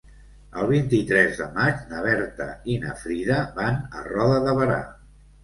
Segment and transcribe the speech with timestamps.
[0.61, 4.83] El vint-i-tres de maig na Berta i na Frida van a Roda de Berà.